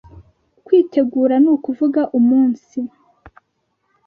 kwitegura 0.65 1.35
ni 1.43 1.49
ukuvuga 1.55 2.01
umunsi 2.19 2.79